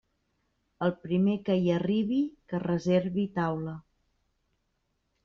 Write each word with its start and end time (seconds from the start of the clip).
El 0.85 0.93
primer 1.01 1.35
que 1.49 1.57
hi 1.59 1.69
arribi 1.75 2.21
que 2.53 2.61
reservi 2.63 3.27
taula. 3.37 3.75